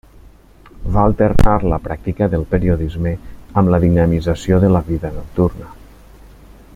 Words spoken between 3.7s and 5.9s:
la dinamització de la vida nocturna.